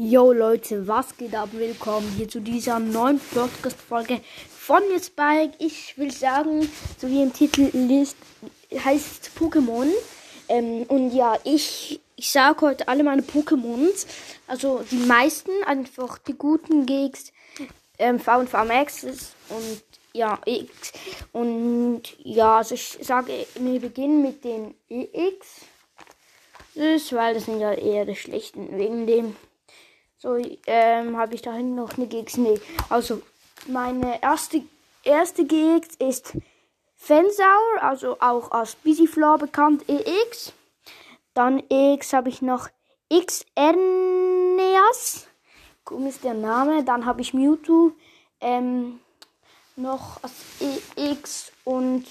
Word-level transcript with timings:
Yo 0.00 0.30
Leute, 0.30 0.86
was 0.86 1.16
geht 1.16 1.34
ab? 1.34 1.48
Willkommen 1.50 2.08
hier 2.16 2.28
zu 2.28 2.38
dieser 2.40 2.78
neuen 2.78 3.18
Podcast-Folge 3.18 4.20
von 4.48 4.80
mir 4.86 5.00
Spike. 5.00 5.54
Ich 5.58 5.98
will 5.98 6.12
sagen, 6.12 6.70
so 6.98 7.08
wie 7.08 7.20
im 7.20 7.32
Titel 7.32 7.62
ist, 7.90 8.16
heißt 8.72 9.32
Pokémon. 9.36 9.88
Ähm, 10.48 10.84
und 10.86 11.10
ja, 11.10 11.36
ich, 11.42 12.00
ich 12.14 12.30
sage 12.30 12.60
heute 12.60 12.86
alle 12.86 13.02
meine 13.02 13.22
Pokémons. 13.22 14.06
Also 14.46 14.84
die 14.88 14.98
meisten, 14.98 15.50
einfach 15.66 16.18
die 16.18 16.34
guten 16.34 16.86
Gigs, 16.86 17.32
ähm, 17.98 18.20
V 18.20 18.38
und 18.38 18.48
V 18.48 18.64
Max 18.66 19.02
und 19.02 19.82
ja, 20.12 20.38
X. 20.46 20.92
Und 21.32 22.02
ja, 22.18 22.58
also 22.58 22.76
ich 22.76 22.98
sage, 23.02 23.32
wir 23.56 23.80
beginnen 23.80 24.22
mit 24.22 24.44
den 24.44 24.76
EX. 24.88 25.62
Weil 27.10 27.34
das 27.34 27.46
sind 27.46 27.58
ja 27.58 27.72
eher 27.72 28.04
die 28.04 28.14
schlechten 28.14 28.78
wegen 28.78 29.08
dem. 29.08 29.34
So, 30.18 30.36
ähm, 30.66 31.16
habe 31.16 31.34
ich 31.34 31.42
da 31.42 31.56
noch 31.58 31.96
eine 31.96 32.06
Gigs? 32.08 32.36
Nee. 32.36 32.60
Also, 32.88 33.22
meine 33.68 34.20
erste, 34.20 34.62
erste 35.04 35.44
Gigs 35.44 35.94
ist 35.96 36.32
Fensaur, 36.96 37.80
also 37.82 38.16
auch 38.20 38.50
als 38.50 38.74
Busy-Floor 38.74 39.38
bekannt, 39.38 39.84
EX. 39.88 40.52
Dann 41.34 41.62
EX 41.70 42.12
habe 42.12 42.30
ich 42.30 42.42
noch 42.42 42.68
Xerneas. 43.08 44.08
Komisch 45.84 46.16
ist 46.16 46.24
der 46.24 46.34
Name. 46.34 46.82
Dann 46.82 47.06
habe 47.06 47.20
ich 47.20 47.32
Mewtwo. 47.32 47.92
Ähm, 48.40 48.98
noch 49.76 50.20
als 50.22 50.32
EX 50.96 51.52
und 51.64 52.04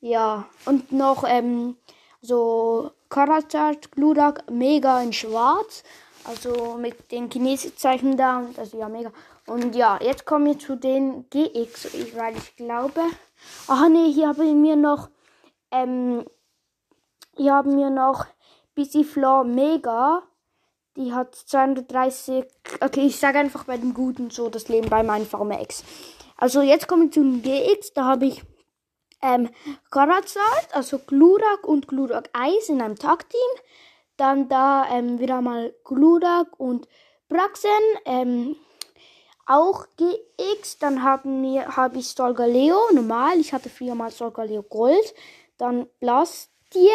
ja, 0.00 0.46
und 0.64 0.90
noch 0.90 1.22
ähm, 1.26 1.76
so 2.20 2.90
Charizard, 3.12 3.92
Glurak, 3.92 4.50
Mega 4.50 5.00
in 5.00 5.12
Schwarz. 5.12 5.84
Also 6.24 6.76
mit 6.78 7.10
den 7.10 7.30
chinesischen 7.30 7.76
Zeichen 7.76 8.16
da 8.16 8.38
und 8.38 8.58
also 8.58 8.78
ja 8.78 8.88
mega. 8.88 9.12
Und 9.46 9.74
ja, 9.74 9.98
jetzt 10.00 10.24
kommen 10.24 10.46
wir 10.46 10.58
zu 10.58 10.76
den 10.76 11.28
GX, 11.30 11.86
ich, 11.94 12.16
weil 12.16 12.36
ich 12.36 12.56
glaube. 12.56 13.00
Ach 13.66 13.88
nee, 13.88 14.12
hier 14.12 14.28
haben 14.28 14.62
wir 14.62 14.76
noch 14.76 15.08
ähm, 15.72 16.24
hier 17.34 17.54
haben 17.54 17.76
wir 17.78 17.90
noch 17.90 18.26
BC 18.74 19.04
Floor 19.04 19.44
Mega. 19.44 20.22
Die 20.96 21.14
hat 21.14 21.34
230. 21.34 22.44
Okay, 22.80 23.06
ich 23.06 23.18
sage 23.18 23.38
einfach 23.38 23.64
bei 23.64 23.78
den 23.78 23.94
Guten 23.94 24.30
so 24.30 24.50
das 24.50 24.68
Leben 24.68 24.90
bei 24.90 25.02
meinen 25.02 25.26
VMX. 25.26 25.82
Also 26.36 26.60
jetzt 26.60 26.86
kommen 26.86 27.04
wir 27.04 27.10
zu 27.10 27.22
den 27.22 27.42
GX. 27.42 27.94
Da 27.94 28.04
habe 28.04 28.26
ich 28.26 28.42
ähm, 29.22 29.48
Charizard, 29.90 30.68
also 30.72 30.98
Glurak 30.98 31.66
und 31.66 31.88
Glurak 31.88 32.28
Eis 32.34 32.68
in 32.68 32.82
einem 32.82 32.96
Tag-Team. 32.96 33.40
Dann 34.22 34.48
da 34.48 34.86
ähm, 34.88 35.18
wieder 35.18 35.40
mal 35.40 35.74
Glurak 35.82 36.60
und 36.60 36.86
Braxen. 37.28 37.70
Ähm, 38.04 38.54
auch 39.46 39.84
GX. 39.96 40.78
Dann 40.78 41.02
habe 41.02 41.98
ich 41.98 42.06
Solgaleo 42.06 42.92
normal. 42.92 43.40
Ich 43.40 43.52
hatte 43.52 43.68
früher 43.68 43.96
mal 43.96 44.12
Solgaleo 44.12 44.62
Gold. 44.62 45.12
Dann 45.58 45.88
Blastie. 45.98 46.88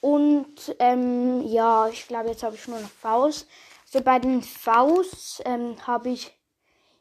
Und 0.00 0.74
ähm, 0.78 1.42
ja, 1.46 1.88
ich 1.88 2.08
glaube, 2.08 2.30
jetzt 2.30 2.42
habe 2.42 2.54
ich 2.54 2.66
nur 2.66 2.80
noch 2.80 2.88
Faust. 2.88 3.46
So 3.84 4.00
bei 4.00 4.18
den 4.18 4.42
Faust 4.42 5.42
ähm, 5.44 5.76
habe 5.86 6.08
ich 6.08 6.32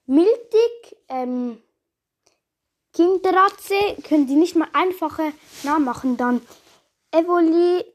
Miltig, 0.06 0.98
ähm, 1.08 1.62
Kinderatze. 2.92 3.96
Können 4.04 4.28
die 4.28 4.36
nicht 4.36 4.58
mal 4.58 4.68
einfache 4.74 5.32
nachmachen. 5.64 6.18
Dann 6.18 6.42
Evoli, 7.12 7.86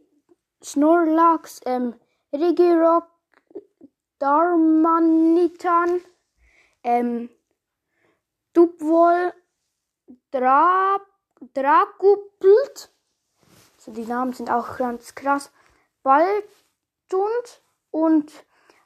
Snorlax, 0.65 1.61
ähm, 1.67 1.95
Regirock, 2.33 3.07
Darmanitan, 4.19 6.01
ähm, 6.83 7.29
Dubwol, 8.53 9.33
Dra 10.31 10.99
Dragupult. 11.53 12.91
So, 13.77 13.93
die 13.93 14.07
Namen 14.07 14.33
sind 14.33 14.51
auch 14.51 14.79
ganz 14.79 15.15
krass. 15.15 15.51
Baldund 16.03 17.63
und 17.91 18.33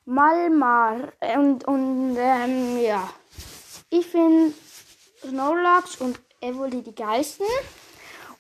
Malmar. 0.05 1.13
Und, 1.37 1.65
und 1.69 2.17
ähm, 2.19 2.79
ja. 2.81 3.09
Ich 3.91 4.09
finde 4.09 4.53
Snorlax 5.21 6.01
und 6.01 6.21
Evoli 6.41 6.83
die 6.83 6.95
geilsten. 6.95 7.47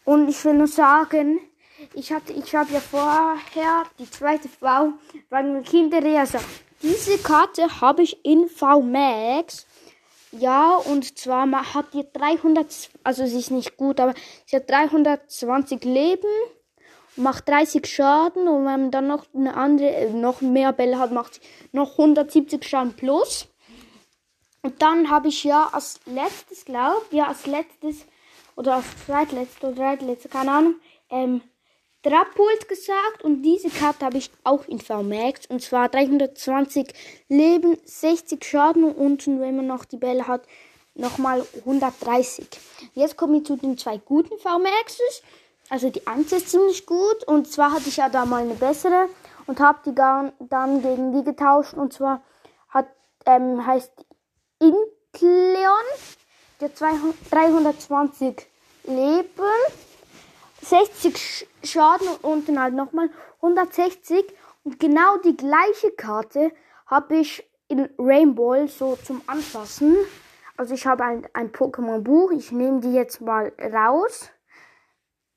Und 0.04 0.28
ich 0.28 0.44
will 0.44 0.54
nur 0.54 0.66
sagen, 0.66 1.40
ich 1.94 2.12
hatte, 2.12 2.32
ich 2.32 2.54
habe 2.54 2.72
ja 2.72 2.80
vorher 2.80 3.84
die 3.98 4.10
zweite 4.10 4.48
Frau 4.48 4.92
beim 5.30 5.62
Kinderreser. 5.62 6.40
Diese 6.82 7.18
Karte 7.18 7.80
habe 7.80 8.02
ich 8.02 8.24
in 8.24 8.48
VMAX. 8.48 9.66
Ja, 10.32 10.74
und 10.76 11.18
zwar 11.18 11.74
hat 11.74 11.94
die 11.94 12.04
300, 12.12 12.90
also 13.02 13.26
sie 13.26 13.38
ist 13.38 13.50
nicht 13.50 13.76
gut, 13.76 13.98
aber 13.98 14.14
sie 14.44 14.56
hat 14.56 14.68
320 14.68 15.84
Leben, 15.84 16.28
macht 17.16 17.48
30 17.48 17.86
Schaden 17.86 18.46
und 18.46 18.66
wenn 18.66 18.80
man 18.82 18.90
dann 18.90 19.06
noch 19.06 19.24
eine 19.34 19.56
andere, 19.56 20.10
noch 20.10 20.42
mehr 20.42 20.72
Bälle 20.72 20.98
hat, 20.98 21.12
macht 21.12 21.34
sie 21.34 21.40
noch 21.72 21.92
170 21.92 22.62
Schaden 22.62 22.92
plus. 22.94 23.48
Und 24.62 24.82
dann 24.82 25.08
habe 25.08 25.28
ich 25.28 25.44
ja 25.44 25.70
als 25.72 26.00
letztes, 26.04 26.64
glaube 26.66 27.06
ja, 27.10 27.28
als 27.28 27.46
letztes, 27.46 28.04
oder 28.54 28.74
als 28.74 28.86
zweitletztes 29.06 29.62
oder 29.62 29.96
drittletztes, 29.96 30.30
keine 30.30 30.50
Ahnung, 30.50 30.74
ähm, 31.10 31.40
Drapult 32.02 32.68
gesagt 32.68 33.24
und 33.24 33.42
diese 33.42 33.70
Karte 33.70 34.04
habe 34.04 34.18
ich 34.18 34.30
auch 34.44 34.66
in 34.68 34.80
VMAX 34.80 35.46
und 35.48 35.60
zwar 35.60 35.88
320 35.88 36.92
Leben, 37.28 37.76
60 37.84 38.44
Schaden 38.44 38.84
und 38.84 38.94
unten, 38.94 39.40
wenn 39.40 39.56
man 39.56 39.66
noch 39.66 39.84
die 39.84 39.96
Bälle 39.96 40.28
hat, 40.28 40.42
nochmal 40.94 41.44
130. 41.58 42.46
Jetzt 42.94 43.16
komme 43.16 43.38
ich 43.38 43.46
zu 43.46 43.56
den 43.56 43.76
zwei 43.76 43.98
guten 43.98 44.38
VMAXs. 44.38 45.22
Also 45.70 45.90
die 45.90 46.06
1 46.06 46.30
ist 46.32 46.50
ziemlich 46.50 46.86
gut 46.86 47.24
und 47.26 47.50
zwar 47.50 47.72
hatte 47.72 47.88
ich 47.88 47.96
ja 47.96 48.08
da 48.08 48.24
mal 48.24 48.42
eine 48.42 48.54
bessere 48.54 49.08
und 49.46 49.58
habe 49.60 49.80
die 49.84 49.94
dann 49.94 50.82
gegen 50.82 51.12
die 51.12 51.24
getauscht 51.24 51.74
und 51.74 51.92
zwar 51.92 52.22
hat 52.68 52.86
ähm, 53.26 53.66
heißt 53.66 53.92
Intleon, 54.60 55.84
der 56.60 56.70
320 56.70 58.46
Leben 58.84 59.26
60 60.62 61.48
Schaden 61.62 62.08
und 62.08 62.24
unten 62.24 62.60
halt 62.60 62.74
nochmal 62.74 63.10
160. 63.36 64.24
Und 64.64 64.78
genau 64.80 65.16
die 65.18 65.36
gleiche 65.36 65.90
Karte 65.92 66.52
habe 66.86 67.16
ich 67.16 67.48
in 67.68 67.88
Rainbow 67.98 68.66
so 68.66 68.96
zum 68.96 69.22
Anfassen. 69.26 69.96
Also 70.56 70.74
ich 70.74 70.86
habe 70.86 71.04
ein, 71.04 71.28
ein 71.34 71.52
Pokémon-Buch. 71.52 72.32
Ich 72.32 72.50
nehme 72.50 72.80
die 72.80 72.92
jetzt 72.92 73.20
mal 73.20 73.52
raus. 73.58 74.30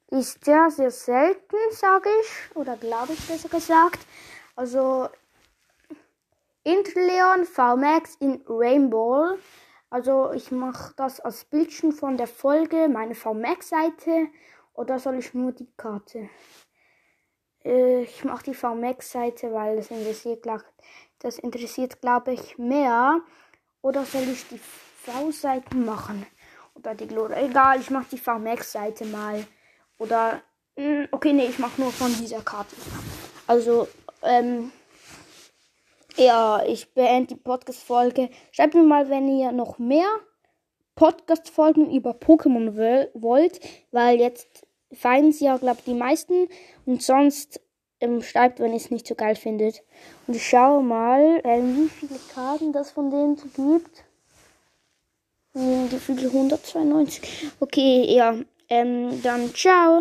Ist 0.08 0.44
sehr, 0.44 0.70
sehr 0.72 0.92
selten, 0.92 1.56
sage 1.72 2.10
ich. 2.22 2.56
Oder 2.56 2.76
glaube 2.76 3.14
ich 3.14 3.28
besser 3.28 3.50
gesagt. 3.50 4.00
Also 4.56 5.10
Interleon 6.64 7.46
VMAX 7.46 8.16
in 8.20 8.42
Rainbow. 8.48 9.38
Also 9.90 10.32
ich 10.34 10.52
mache 10.52 10.94
das 10.96 11.20
als 11.20 11.46
Bildchen 11.46 11.92
von 11.92 12.18
der 12.18 12.28
Folge, 12.28 12.88
meine 12.88 13.16
VMAX-Seite. 13.16 14.28
Oder 14.74 15.00
soll 15.00 15.18
ich 15.18 15.34
nur 15.34 15.52
die 15.52 15.70
Karte? 15.78 16.30
Äh, 17.64 18.04
ich 18.04 18.24
mache 18.24 18.46
die 18.46 18.54
VMAX-Seite, 18.54 19.52
weil 19.54 19.78
das 19.78 19.92
interessiert, 19.92 20.46
das 21.20 21.40
interessiert, 21.40 22.02
glaube 22.02 22.34
ich, 22.34 22.58
mehr. 22.58 23.22
Oder 23.82 24.06
soll 24.06 24.24
ich 24.24 24.48
die 24.48 24.60
V-Seite 24.60 25.76
machen? 25.76 26.26
Oder 26.76 26.96
die 26.96 27.08
Glore? 27.08 27.36
Egal, 27.36 27.80
ich 27.80 27.90
mache 27.90 28.10
die 28.12 28.18
VMAX-Seite 28.18 29.06
mal. 29.06 29.46
Oder, 29.98 30.42
hm, 30.76 31.08
okay, 31.12 31.34
nee, 31.34 31.48
ich 31.48 31.60
mache 31.60 31.80
nur 31.82 31.92
von 31.92 32.14
dieser 32.16 32.42
Karte. 32.42 32.76
Also, 33.48 33.88
ähm, 34.24 34.72
ja, 36.16 36.64
ich 36.66 36.94
beende 36.94 37.36
die 37.36 37.42
Podcast-Folge. 37.42 38.30
Schreibt 38.52 38.74
mir 38.74 38.84
mal, 38.84 39.10
wenn 39.10 39.28
ihr 39.28 39.52
noch 39.52 39.78
mehr 39.80 40.08
Podcast-Folgen 40.96 41.92
über 41.92 42.12
Pokémon 42.12 42.76
wollt, 43.14 43.60
weil 43.92 44.20
jetzt 44.20 44.68
feiern 44.94 45.32
sie 45.32 45.46
ja, 45.46 45.58
glaube 45.58 45.80
ich, 45.80 45.86
die 45.86 45.94
meisten. 45.94 46.48
Und 46.86 47.02
sonst 47.02 47.62
ähm, 48.00 48.22
schreibt, 48.22 48.60
wenn 48.60 48.72
ihr 48.72 48.78
es 48.78 48.92
nicht 48.92 49.08
so 49.08 49.16
geil 49.16 49.36
findet. 49.36 49.84
Und 50.28 50.36
ich 50.36 50.48
schaue 50.48 50.84
mal, 50.84 51.42
ähm, 51.44 51.76
wie 51.76 51.90
viele 51.90 52.20
Karten 52.34 52.74
das 52.74 52.92
von 52.92 53.10
denen 53.10 53.36
gibt. 53.36 54.04
Wie 55.54 56.00
viele 56.00 56.28
192. 56.28 57.52
Okay, 57.60 58.16
ja. 58.16 58.36
Ähm, 58.70 59.22
dann 59.22 59.54
ciao. 59.54 60.00